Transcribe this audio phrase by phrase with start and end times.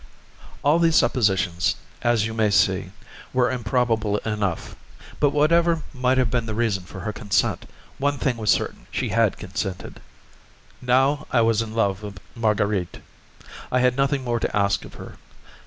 [0.63, 2.89] All these suppositions, as you may see,
[3.33, 4.75] were improbable enough;
[5.19, 7.67] but whatever might have been the reason of her consent,
[7.99, 9.99] one thing was certain, she had consented.
[10.81, 12.99] Now, I was in love with Marguerite.
[13.71, 15.17] I had nothing more to ask of her.